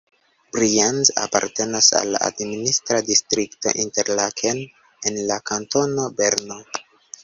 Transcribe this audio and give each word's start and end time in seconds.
Brienz 0.55 1.11
apartenas 1.25 1.91
al 1.99 2.09
la 2.15 2.23
administra 2.31 3.03
distrikto 3.11 3.77
Interlaken 3.87 4.67
en 5.03 5.25
la 5.31 5.41
kantono 5.55 6.13
Berno. 6.23 6.65